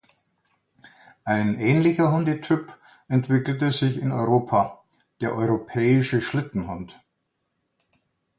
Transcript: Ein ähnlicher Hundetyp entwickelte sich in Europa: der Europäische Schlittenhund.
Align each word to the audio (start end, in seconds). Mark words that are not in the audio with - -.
Ein 1.25 1.59
ähnlicher 1.59 2.11
Hundetyp 2.11 2.75
entwickelte 3.07 3.69
sich 3.69 3.99
in 3.99 4.11
Europa: 4.11 4.83
der 5.19 5.35
Europäische 5.35 6.21
Schlittenhund. 6.21 6.99